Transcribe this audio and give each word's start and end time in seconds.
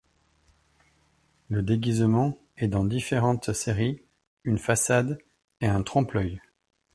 Le 1.49 1.61
déguisement 1.61 2.39
est 2.57 2.67
dans 2.69 2.85
différentes 2.85 3.53
séries 3.53 4.01
une 4.43 4.57
façade 4.57 5.19
et 5.59 5.67
un 5.67 5.83
trompe-l’œil. 5.83 6.41